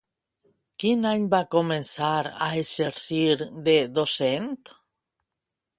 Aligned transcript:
Quin 0.83 1.03
any 1.09 1.27
va 1.33 1.41
començar 1.57 2.09
a 2.47 2.49
exercir 2.63 3.23
de 3.69 3.79
docent? 4.01 4.53